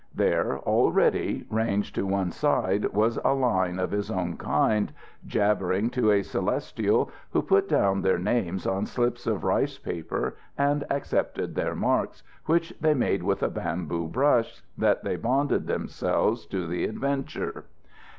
[0.15, 4.91] There, already, ranged to one side was a line of his own kind,
[5.27, 10.83] jabbering to a Celestial who put down their names on slips of rice paper and
[10.89, 16.65] accepted their marks, which they made with a bamboo brush, that they bonded themselves to
[16.65, 17.65] the adventure.